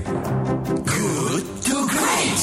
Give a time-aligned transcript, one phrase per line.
[0.00, 2.40] Good to Great.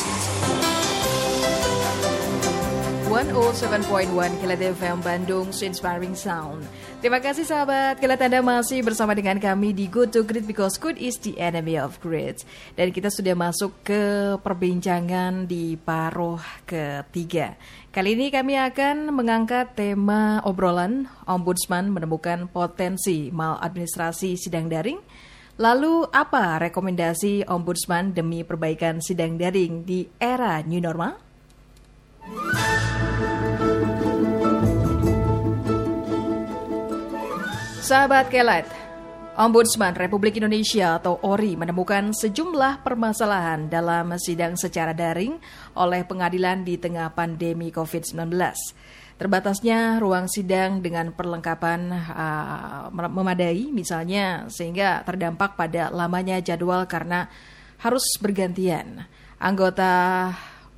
[3.09, 6.61] 107.1 Kilat FM Bandung Inspiring Sound.
[7.01, 11.01] Terima kasih sahabat Kilat Anda masih bersama dengan kami di Good to Great because good
[11.01, 12.45] is the enemy of great.
[12.77, 16.37] Dan kita sudah masuk ke perbincangan di paruh
[16.69, 17.57] ketiga.
[17.89, 25.01] Kali ini kami akan mengangkat tema obrolan Ombudsman menemukan potensi maladministrasi sidang daring.
[25.57, 31.17] Lalu apa rekomendasi Ombudsman demi perbaikan sidang daring di era new normal?
[37.81, 38.69] Sahabat Kelet,
[39.33, 45.41] Ombudsman Republik Indonesia atau ORI menemukan sejumlah permasalahan dalam sidang secara daring
[45.73, 48.29] oleh pengadilan di tengah pandemi COVID-19.
[49.17, 57.25] Terbatasnya ruang sidang dengan perlengkapan uh, memadai misalnya sehingga terdampak pada lamanya jadwal karena
[57.81, 59.09] harus bergantian.
[59.41, 60.33] Anggota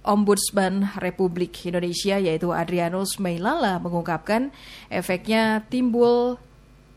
[0.08, 4.55] Ombudsman Republik Indonesia yaitu Adrianus Meilala mengungkapkan
[4.88, 6.39] efeknya timbul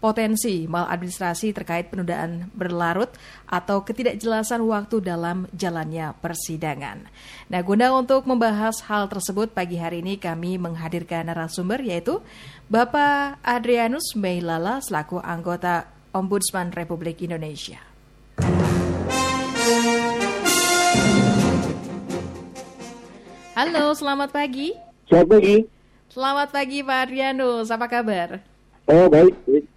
[0.03, 3.15] potensi maladministrasi terkait penundaan berlarut
[3.47, 7.07] atau ketidakjelasan waktu dalam jalannya persidangan.
[7.47, 12.19] Nah, guna untuk membahas hal tersebut pagi hari ini kami menghadirkan narasumber yaitu
[12.67, 17.79] Bapak Adrianus Meilala selaku anggota Ombudsman Republik Indonesia.
[23.55, 24.75] Halo, selamat pagi.
[25.07, 25.57] Selamat pagi.
[26.11, 28.43] Selamat pagi Pak Adrianus, apa kabar?
[28.91, 29.72] Oh baik, baik.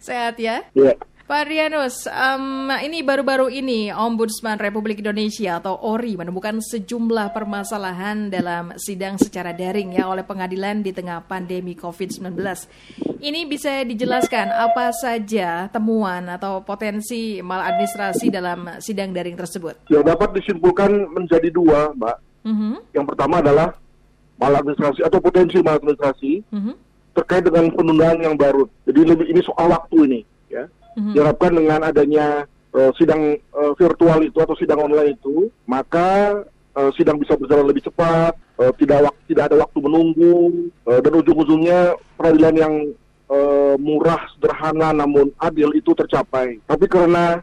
[0.00, 0.64] Sehat ya?
[0.72, 0.96] Ya.
[1.30, 8.74] Pak Rianus, um, ini baru-baru ini Ombudsman Republik Indonesia atau ORI menemukan sejumlah permasalahan dalam
[8.74, 12.34] sidang secara daring ya oleh pengadilan di tengah pandemi COVID-19.
[13.22, 19.86] Ini bisa dijelaskan apa saja temuan atau potensi maladministrasi dalam sidang daring tersebut?
[19.86, 22.16] Ya dapat disimpulkan menjadi dua, Mbak.
[22.42, 23.78] Mhm, Yang pertama adalah
[24.34, 26.89] maladministrasi atau potensi maladministrasi mhm,
[27.20, 28.64] terkait dengan penundaan yang baru.
[28.88, 30.64] Jadi lebih ini soal waktu ini, ya.
[30.96, 31.12] mhm.
[31.12, 36.40] Diharapkan dengan adanya eh, sidang eh, virtual itu atau sidang online itu, maka
[36.72, 40.36] eh, sidang bisa berjalan lebih cepat, eh, tidak wak- tidak ada waktu menunggu,
[40.88, 41.78] eh, dan ujung-ujungnya
[42.16, 42.74] peradilan yang
[43.30, 46.58] eh, murah, sederhana, namun adil itu tercapai.
[46.66, 47.38] Tapi karena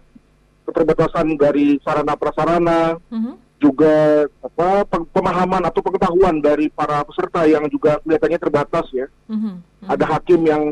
[0.68, 3.40] keterbatasan dari sarana prasarana, mhm.
[3.58, 9.10] Juga apa pe- pemahaman atau pengetahuan dari para peserta yang juga kelihatannya terbatas ya.
[9.26, 9.88] Mhm, mhm.
[9.90, 10.64] Ada hakim yang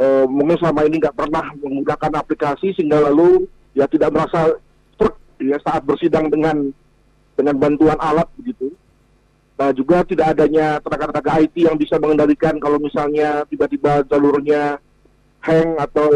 [0.00, 4.58] eh, mungkin selama ini nggak pernah menggunakan aplikasi sehingga lalu ya tidak merasa
[4.98, 6.74] truk ya saat bersidang dengan
[7.38, 8.74] dengan bantuan alat begitu.
[9.60, 14.80] Nah juga tidak adanya tenaga-tenaga IT yang bisa mengendalikan kalau misalnya tiba-tiba jalurnya
[15.44, 16.10] hang atau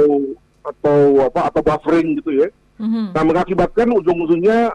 [0.65, 2.49] atau apa atau buffering gitu ya.
[2.81, 4.73] Mhm, Nah mengakibatkan ujung-ujungnya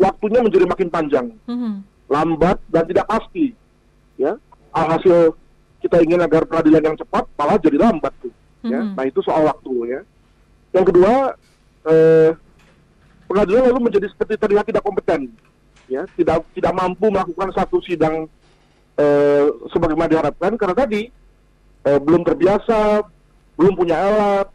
[0.00, 1.84] waktunya menjadi makin panjang, mhm.
[2.08, 3.52] lambat dan tidak pasti.
[4.16, 4.36] Ya,
[4.72, 5.36] alhasil
[5.80, 8.32] kita ingin agar peradilan yang cepat malah jadi lambat tuh.
[8.64, 8.92] Ya, Mhm.
[8.96, 10.00] nah itu soal waktu ya.
[10.72, 11.14] Yang kedua,
[11.88, 12.30] eh,
[13.28, 15.32] pengadilan lalu menjadi seperti terlihat tidak kompeten,
[15.88, 18.28] ya, tidak tidak mampu melakukan satu sidang
[19.00, 21.08] eh, sebagaimana diharapkan karena tadi
[21.88, 23.00] eh, belum terbiasa,
[23.56, 24.52] belum punya alat,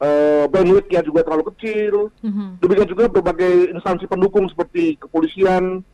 [0.00, 2.64] eh, bandwidth-nya juga terlalu kecil, Mhm.
[2.64, 5.84] Demikian juga berbagai instansi pendukung seperti kepolisian,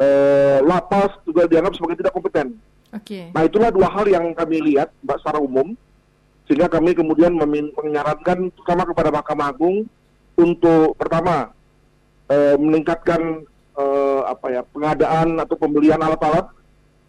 [0.00, 2.56] eh, lapas juga dianggap sebagai tidak kompeten.
[2.94, 3.28] Oke.
[3.36, 5.76] Nah itulah dua hal yang kami lihat, mbak secara umum,
[6.48, 7.36] sehingga kami kemudian
[7.76, 9.84] menyarankan terutama kepada Mahkamah Agung
[10.34, 11.52] untuk pertama
[12.24, 13.44] eh, meningkatkan
[13.76, 16.48] eh, apa ya pengadaan atau pembelian alat-alat,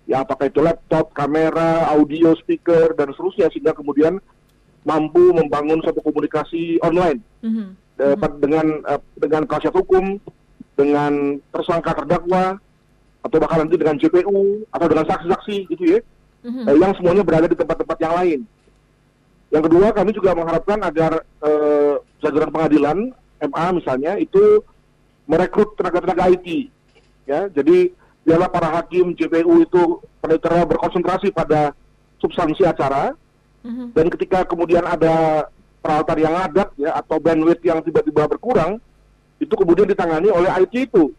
[0.10, 4.20] ya apakah itu laptop, kamera, audio, speaker dan seterusnya sehingga kemudian
[4.86, 7.66] mampu membangun satu komunikasi online Mhm.
[7.98, 10.22] dapat dengan eh, dengan penasihat hukum,
[10.78, 12.62] dengan tersangka terdakwa,
[13.26, 16.00] atau bahkan nanti dengan JPU atau dengan saksi-saksi gitu ya,
[16.46, 16.64] Mhm.
[16.70, 18.40] eh, yang semuanya berada di tempat-tempat yang lain.
[19.50, 22.98] Yang kedua, kami juga mengharapkan agar eh, jajaran pengadilan
[23.42, 24.62] MA misalnya itu
[25.26, 26.70] merekrut tenaga-tenaga IT,
[27.26, 27.50] ya.
[27.50, 27.90] Jadi
[28.26, 31.74] biarlah para hakim JPU itu pada berkonsentrasi pada
[32.22, 33.14] substansi acara,
[33.66, 33.98] Mhm.
[33.98, 35.50] dan ketika kemudian ada
[35.82, 38.78] peralatan yang adat ya atau bandwidth yang tiba-tiba berkurang
[39.38, 41.10] itu kemudian ditangani oleh IT itu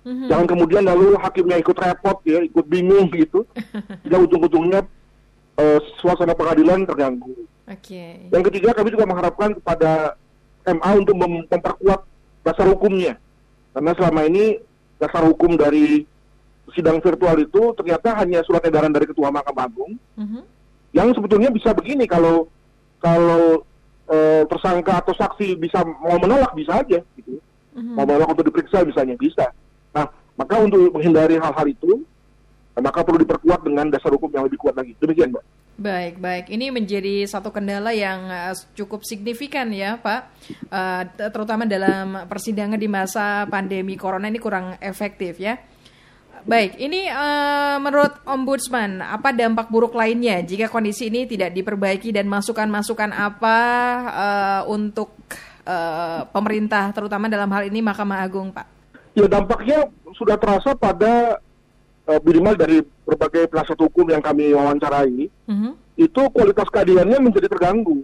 [0.00, 0.26] Mhm.
[0.26, 3.44] jangan kemudian lalu hakimnya ikut repot ya ikut bingung gitu
[4.00, 4.80] sehingga ujung-ujungnya
[5.54, 7.36] eh, suasana pengadilan terganggu
[7.68, 8.26] Oke.
[8.26, 10.16] yang ketiga kami juga mengharapkan kepada
[10.66, 12.00] MA untuk mem- memperkuat
[12.40, 13.20] dasar hukumnya
[13.70, 14.56] karena selama ini
[14.96, 16.08] dasar hukum dari
[16.70, 20.40] sidang virtual itu ternyata hanya surat edaran dari ketua Mahkamah Agung Mhm.
[20.90, 22.50] Yang sebetulnya bisa begini kalau
[22.98, 23.62] kalau
[24.10, 27.38] eh, tersangka atau saksi bisa mau menolak bisa aja gitu.
[27.70, 27.94] Mhm.
[27.94, 29.46] mau menolak untuk diperiksa misalnya bisa.
[29.94, 32.02] Nah, maka untuk menghindari hal-hal itu,
[32.78, 34.96] maka perlu diperkuat dengan dasar hukum yang lebih kuat lagi.
[34.98, 35.44] Demikian, Mbak.
[35.80, 36.46] Baik, baik.
[36.52, 40.28] Ini menjadi satu kendala yang uh, cukup signifikan ya, Pak.
[40.68, 41.02] Uh,
[41.32, 45.56] terutama dalam persidangan di masa pandemi corona ini kurang efektif ya.
[46.48, 52.24] Baik, ini uh, menurut Ombudsman, apa dampak buruk lainnya jika kondisi ini tidak diperbaiki dan
[52.32, 53.58] masukan-masukan apa
[54.08, 55.12] uh, untuk
[55.68, 58.66] uh, pemerintah, terutama dalam hal ini Mahkamah Agung, Pak?
[59.12, 61.42] Ya dampaknya sudah terasa pada
[62.08, 65.72] uh, minimal dari berbagai penasihat hukum yang kami wawancarai, uh -huh.
[66.00, 68.00] itu kualitas keadilannya menjadi terganggu.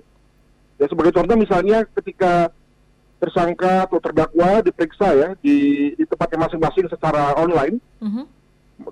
[0.76, 2.52] Ya sebagai contoh misalnya ketika
[3.16, 8.24] tersangka atau terdakwa diperiksa ya di, di tempatnya masing-masing secara online uh-huh.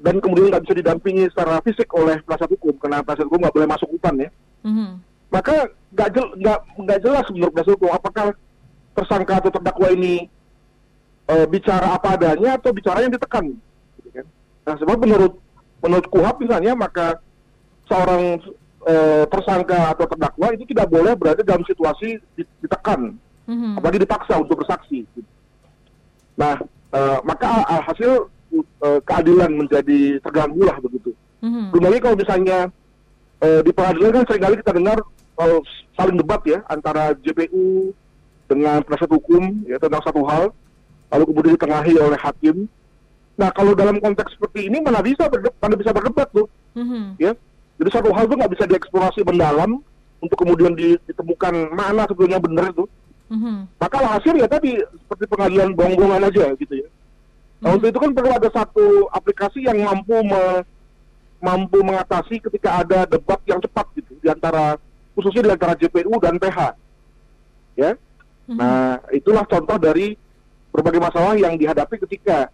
[0.01, 3.69] dan kemudian nggak bisa didampingi secara fisik oleh penasihat hukum karena penasihat hukum nggak boleh
[3.69, 4.31] masuk hutan ya
[4.65, 4.91] uh-huh.
[5.29, 6.27] maka nggak jel,
[7.05, 8.27] jelas menurut penasihat hukum apakah
[8.97, 10.31] tersangka atau terdakwa ini
[11.29, 13.53] e, bicara apa adanya atau bicara yang ditekan
[14.01, 14.27] gitu kan?
[14.65, 15.35] nah sebab menurut
[15.85, 17.19] menurut kuhap misalnya maka
[17.91, 18.41] seorang
[18.87, 18.95] e,
[19.29, 22.23] tersangka atau terdakwa itu tidak boleh berada dalam situasi
[22.63, 23.19] ditekan
[23.49, 23.79] mm-hmm.
[23.79, 25.05] apalagi dipaksa untuk bersaksi.
[26.35, 26.59] Nah,
[26.91, 28.29] uh, maka hasil
[28.83, 31.15] uh, keadilan menjadi terganggu lah begitu.
[31.45, 31.65] Mm-hmm.
[31.71, 32.59] Belum lagi kalau misalnya
[33.43, 34.99] uh, di pengadilan kan sering kali kita dengar
[35.39, 35.61] uh,
[35.95, 37.95] saling debat ya antara JPU
[38.51, 40.53] dengan penasihat hukum ya tentang satu hal,
[41.13, 42.69] lalu kemudian ditengahi oleh hakim.
[43.35, 46.47] Nah, kalau dalam konteks seperti ini mana bisa berdebat, mana bisa berdebat tuh,
[46.79, 47.19] mm-hmm.
[47.19, 47.35] ya.
[47.75, 49.83] Jadi satu hal itu nggak bisa dieksplorasi mendalam
[50.23, 52.87] untuk kemudian ditemukan mana sebetulnya benar itu.
[53.35, 53.57] Mm-hmm.
[53.83, 56.87] Maka hasil ya tadi seperti pengadilan bohong-bohongan aja gitu ya.
[56.87, 57.75] Nah, mm-hmm.
[57.75, 60.63] untuk itu kan perlu ada satu aplikasi yang mampu me,
[61.43, 64.79] mampu mengatasi ketika ada debat yang cepat gitu di antara
[65.19, 66.59] khususnya di antara JPU dan PH.
[67.75, 67.91] Ya.
[68.47, 68.59] Mm-hmm.
[68.61, 70.15] Nah, itulah contoh dari
[70.71, 72.51] berbagai masalah yang dihadapi ketika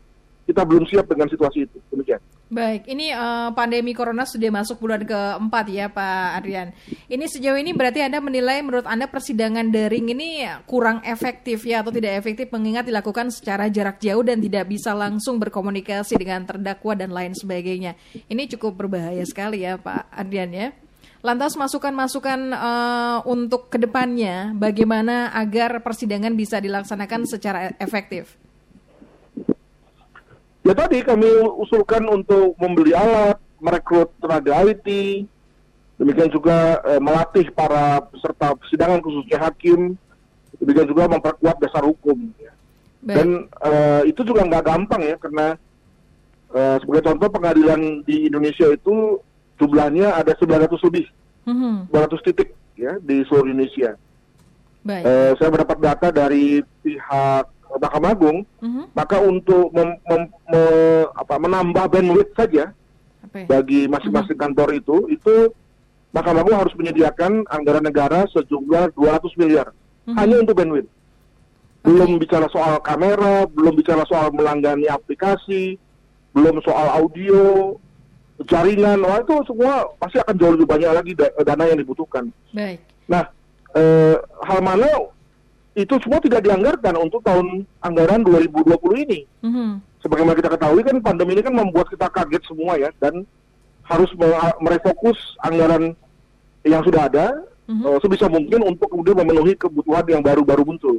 [0.48, 1.78] kita belum siap dengan situasi itu.
[1.92, 2.20] Demikian.
[2.50, 6.74] Baik, ini uh, pandemi corona sudah masuk bulan keempat ya Pak Adrian.
[7.06, 11.94] Ini sejauh ini berarti Anda menilai menurut Anda persidangan daring ini kurang efektif ya atau
[11.94, 17.14] tidak efektif mengingat dilakukan secara jarak jauh dan tidak bisa langsung berkomunikasi dengan terdakwa dan
[17.14, 17.94] lain sebagainya.
[18.26, 20.74] Ini cukup berbahaya sekali ya Pak Adrian ya.
[21.22, 28.39] Lantas masukan-masukan uh, untuk ke depannya bagaimana agar persidangan bisa dilaksanakan secara efektif?
[30.70, 31.26] Ya tadi kami
[31.58, 34.86] usulkan untuk membeli alat, merekrut tenaga IT,
[35.98, 39.98] demikian juga e, melatih para peserta persidangan khususnya hakim,
[40.62, 42.30] demikian juga memperkuat dasar hukum.
[42.38, 42.54] Ya.
[43.02, 43.72] Dan e,
[44.14, 45.58] itu juga nggak gampang ya karena
[46.54, 49.18] e, sebagai contoh pengadilan di Indonesia itu
[49.58, 51.10] jumlahnya ada 900 lebih,
[51.50, 51.74] mm -hmm.
[51.90, 53.98] 900 titik ya di seluruh Indonesia.
[54.86, 55.02] Baik.
[55.02, 58.84] E, saya mendapat data dari pihak Mahkamah Agung, uh-huh.
[58.92, 60.22] maka untuk mem, mem,
[60.52, 60.62] me,
[61.16, 62.76] apa, menambah bandwidth saja
[63.24, 63.48] okay.
[63.48, 64.44] bagi masing-masing uh-huh.
[64.52, 65.34] kantor itu, itu
[66.12, 70.14] Mahkamah Agung harus menyediakan anggaran negara sejumlah 200 miliar uh-huh.
[70.20, 70.92] hanya untuk bandwidth.
[71.80, 72.20] Belum okay.
[72.28, 75.80] bicara soal kamera, belum bicara soal melanggani aplikasi,
[76.36, 77.74] belum soal audio,
[78.44, 82.28] jaringan, wah itu semua pasti akan jauh lebih banyak lagi dana yang dibutuhkan.
[82.52, 82.80] Baik.
[83.08, 83.28] Nah,
[83.76, 84.88] eh, hal mana
[85.84, 89.20] itu semua tidak dianggarkan untuk tahun anggaran 2020 ini.
[89.44, 89.70] Mm-hmm.
[90.00, 93.24] Sebagaimana kita ketahui kan pandemi ini kan membuat kita kaget semua ya dan
[93.84, 94.10] harus
[94.62, 95.92] merefokus anggaran
[96.62, 97.26] yang sudah ada
[97.66, 97.84] mm-hmm.
[97.84, 100.96] uh, sebisa mungkin untuk kemudian memenuhi kebutuhan yang baru-baru muncul.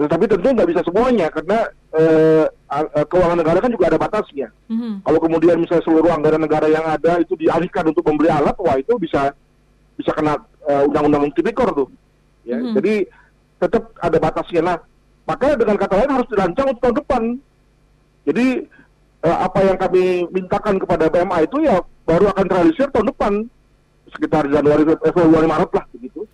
[0.00, 4.48] Tetapi tentu nggak bisa semuanya karena uh, uh, keuangan negara kan juga ada batasnya.
[4.72, 5.04] Mm-hmm.
[5.04, 8.96] Kalau kemudian misalnya seluruh anggaran negara yang ada itu dialihkan untuk membeli alat, wah itu
[8.96, 9.36] bisa
[10.00, 11.88] bisa kena uh, undang-undang tipikor tuh.
[12.48, 12.74] Ya, mm-hmm.
[12.80, 12.94] jadi
[13.60, 14.60] tetap ada batasnya.
[14.64, 14.76] Nah,
[15.28, 17.22] maka dengan kata lain harus dirancang untuk tahun depan.
[18.26, 18.46] Jadi
[19.22, 23.32] eh, apa yang kami mintakan kepada BMA itu ya baru akan terrealisir tahun depan
[24.10, 26.26] sekitar Januari Februari Maret lah begitu.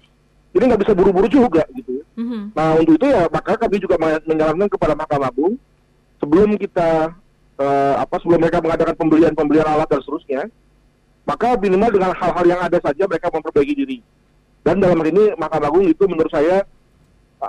[0.56, 2.00] Jadi nggak bisa buru-buru juga gitu.
[2.16, 2.42] Mm-hmm.
[2.56, 5.60] Nah untuk itu ya maka kami juga menyarankan kepada Mahkamah Agung
[6.16, 7.12] sebelum kita
[7.60, 10.42] eh, apa sebelum mereka mengadakan pembelian pembelian alat dan seterusnya,
[11.28, 13.98] maka minimal dengan hal-hal yang ada saja mereka memperbaiki diri.
[14.64, 16.64] Dan dalam hal ini Mahkamah Agung itu menurut saya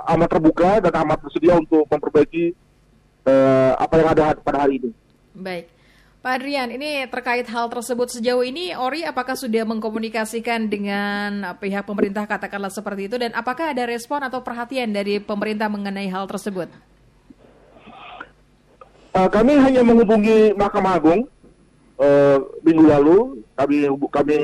[0.06, 2.54] amat terbuka dan amat bersedia untuk memperbaiki
[3.26, 4.90] uh, apa yang ada pada hari ini.
[5.34, 5.66] Baik.
[6.18, 12.26] Pak Adrian, ini terkait hal tersebut sejauh ini Ori apakah sudah mengkomunikasikan dengan pihak pemerintah
[12.26, 16.66] katakanlah seperti itu dan apakah ada respon atau perhatian dari pemerintah mengenai hal tersebut?
[19.14, 21.30] Uh, kami hanya menghubungi Mahkamah Agung
[22.02, 23.16] uh, minggu lalu,
[23.54, 24.38] kami kami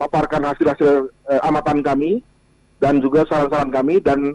[0.00, 2.24] paparkan hasil-hasil uh, amatan kami
[2.80, 4.32] dan juga saran-saran kami dan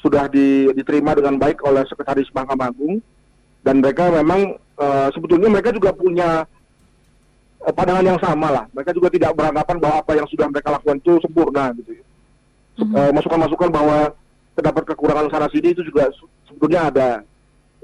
[0.00, 3.04] sudah di, diterima dengan baik oleh Sekretaris Mahkamah Agung
[3.60, 6.48] dan mereka memang uh, sebetulnya mereka juga punya
[7.60, 8.64] uh, pandangan yang sama lah.
[8.72, 11.92] Mereka juga tidak beranggapan bahwa apa yang sudah mereka lakukan itu sempurna gitu.
[12.80, 12.92] Mhm.
[12.96, 13.98] Uh, masukan-masukan bahwa
[14.56, 17.10] terdapat kekurangan sana sini itu juga se- sebetulnya ada.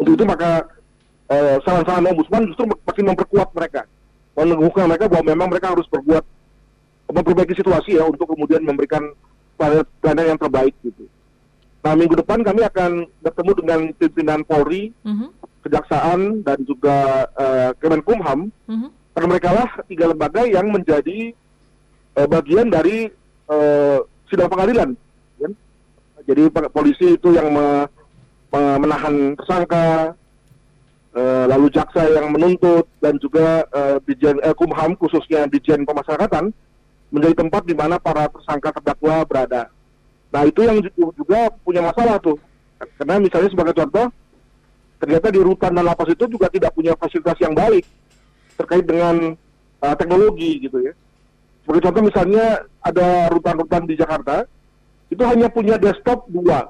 [0.01, 0.65] Untuk itu maka
[1.29, 3.85] uh, saran-saran ombudsman justru makin memperkuat mereka,
[4.33, 6.25] meneguhkan mereka bahwa memang mereka harus berbuat
[7.13, 9.05] memperbaiki situasi ya untuk kemudian memberikan
[9.57, 11.07] pelayanan yang terbaik gitu.
[11.87, 15.31] Nah minggu depan kami akan bertemu dengan pimpinan Polri, Mhm.
[15.63, 18.91] Kejaksaan dan juga eh, Kemenkumham Mhm.
[19.15, 21.31] karena mereka lah tiga lembaga yang menjadi
[22.17, 23.07] eh, bagian dari
[23.47, 24.99] eh, sidang pengadilan.
[25.39, 25.53] kan?
[26.27, 26.43] Jadi
[26.75, 27.87] polisi itu yang me-
[28.51, 30.11] me- menahan tersangka,
[31.15, 36.51] eh, lalu jaksa yang menuntut dan juga eh, Dijen eh, Kumham khususnya Dijen Pemasyarakatan
[37.15, 39.71] menjadi tempat di mana para tersangka terdakwa berada.
[40.37, 42.37] Nah itu yang ju- juga punya masalah tuh,
[43.01, 44.13] karena misalnya sebagai contoh,
[45.01, 47.89] ternyata di rutan dan lapas itu juga tidak punya fasilitas yang baik
[48.61, 49.33] terkait dengan
[49.81, 50.93] uh, teknologi gitu ya.
[51.65, 52.45] Sebagai contoh misalnya
[52.85, 54.45] ada rutan-rutan di Jakarta
[55.09, 56.69] itu hanya punya desktop dua.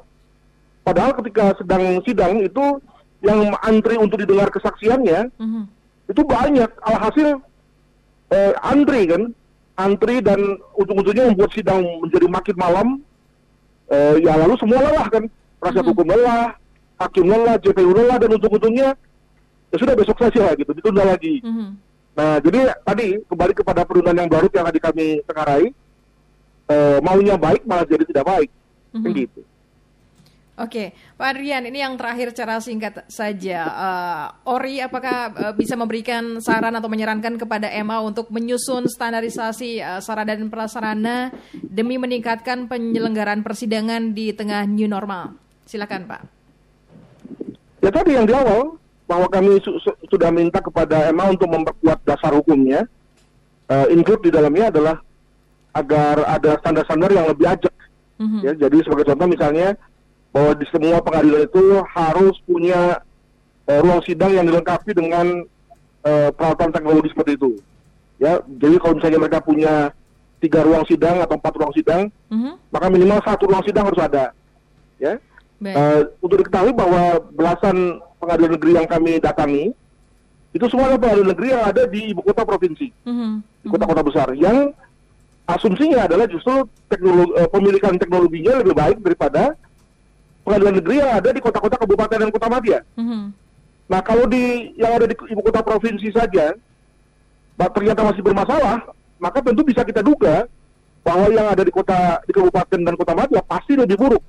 [0.86, 2.78] Padahal ketika sedang sidang itu
[3.26, 5.62] yang antri untuk didengar kesaksiannya Mhm.
[6.06, 6.70] itu banyak.
[6.86, 7.42] Alhasil
[8.30, 9.34] eh, antri kan,
[9.74, 10.38] antri dan
[10.78, 12.88] ujung-ujungnya membuat sidang menjadi makin malam.
[13.86, 15.22] Eh, ya lalu semua lelah kan,
[15.62, 15.90] penasihat Mhm.
[15.94, 16.58] hukum lelah,
[16.98, 18.98] hakim lelah, JPU lelah dan ujung-ujungnya
[19.70, 21.38] ya sudah besok saja gitu, ditunda lagi.
[21.42, 21.68] Mhm.
[22.16, 25.66] Nah, jadi tadi kembali kepada penundaan yang baru yang tadi kami tenggarai,
[26.66, 28.50] eh, maunya baik malah jadi tidak baik,
[28.90, 29.16] kan Mhm.
[29.22, 29.40] gitu.
[30.56, 33.60] Oke, Pak Adrian, ini yang terakhir cara singkat saja.
[33.68, 40.00] Eh, Ori, apakah eh, bisa memberikan saran atau menyarankan kepada MA untuk menyusun standarisasi eh,
[40.00, 41.28] sarana dan prasarana
[41.60, 45.36] demi meningkatkan penyelenggaraan persidangan di tengah new normal?
[45.68, 46.22] Silakan, Pak.
[47.84, 52.00] Ya tadi yang di awal bahwa kami su- su- sudah minta kepada MA untuk memperkuat
[52.08, 52.88] dasar hukumnya,
[53.68, 54.96] eh, include di dalamnya adalah
[55.76, 57.74] agar ada standar-standar yang lebih ajak.
[58.16, 58.40] Mhm.
[58.40, 59.76] Ya, jadi sebagai contoh misalnya
[60.36, 61.64] bahwa di semua pengadilan itu
[61.96, 63.00] harus punya
[63.64, 65.48] eh, ruang sidang yang dilengkapi dengan
[66.04, 67.56] eh, peralatan teknologi seperti itu.
[68.20, 69.90] Ya, jadi kalau misalnya mereka punya
[70.38, 72.52] tiga ruang sidang atau empat ruang sidang, Mhm.
[72.68, 74.36] maka minimal satu ruang sidang harus ada.
[75.00, 75.16] Ya,
[75.56, 75.72] Baik.
[75.72, 79.72] Eh, untuk diketahui bahwa belasan pengadilan negeri yang kami datangi
[80.52, 83.32] itu semua adalah pengadilan negeri yang ada di ibu kota provinsi, Mhm.
[83.64, 84.28] di kota-kota besar.
[84.36, 84.76] Yang
[85.48, 89.56] asumsinya adalah justru teknologi, eh, pemilikan teknologinya lebih baik daripada
[90.46, 92.78] pengadilan negeri yang ada di kota-kota kabupaten dan kota madya.
[92.94, 93.34] Mhm.
[93.90, 96.54] Nah kalau di yang ada di ibu kota provinsi saja
[97.56, 98.86] ternyata masih bermasalah,
[99.18, 100.46] maka tentu bisa kita duga
[101.02, 104.22] bahwa yang ada di kota di kabupaten dan kota madya pasti lebih buruk,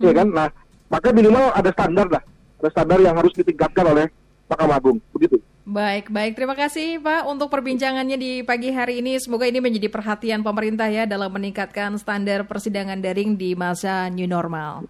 [0.00, 0.32] ya kan?
[0.32, 0.48] Nah
[0.88, 2.22] maka minimal ada standar lah,
[2.60, 4.06] ada standar yang harus ditingkatkan oleh
[4.48, 5.40] Mahkamah Agung, begitu.
[5.64, 6.36] Baik, baik.
[6.36, 9.16] Terima kasih Pak untuk perbincangannya di pagi hari ini.
[9.16, 14.84] Semoga ini menjadi perhatian pemerintah ya dalam meningkatkan standar persidangan daring di masa new normal.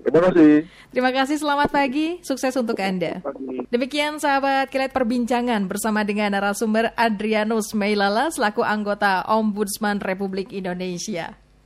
[0.00, 0.52] Terima kasih.
[0.90, 2.18] Terima kasih, selamat pagi.
[2.24, 3.20] Sukses untuk Anda.
[3.68, 11.36] Demikian sahabat kilat perbincangan bersama dengan narasumber Adrianus Meilala selaku anggota Ombudsman Republik Indonesia.